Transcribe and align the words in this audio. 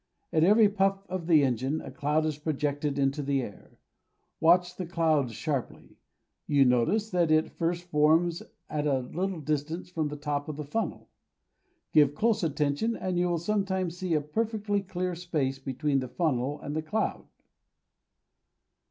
At 0.33 0.43
every 0.43 0.67
puff 0.67 1.05
of 1.09 1.27
the 1.27 1.43
engine, 1.43 1.79
a 1.79 1.91
cloud 1.91 2.25
is 2.25 2.39
projected 2.39 2.97
into 2.97 3.21
the 3.21 3.43
air. 3.43 3.77
Watch 4.39 4.75
the 4.75 4.87
cloud 4.87 5.29
sharply: 5.29 5.99
you 6.47 6.65
notice 6.65 7.11
that 7.11 7.29
it 7.29 7.51
first 7.51 7.83
forms 7.83 8.41
at 8.67 8.87
a 8.87 9.01
little 9.01 9.39
distance 9.41 9.91
from 9.91 10.07
the 10.07 10.15
top 10.17 10.49
of 10.49 10.55
the 10.57 10.65
funnel. 10.65 11.11
Give 11.93 12.15
close 12.15 12.41
attention, 12.41 12.95
and 12.95 13.19
you 13.19 13.29
will 13.29 13.37
sometimes 13.37 13.95
see 13.95 14.15
a 14.15 14.21
perfectly 14.21 14.81
clear 14.81 15.13
space 15.13 15.59
between 15.59 15.99
the 15.99 16.07
funnel 16.09 16.59
and 16.61 16.75
the 16.75 16.81
cloud. 16.81 17.27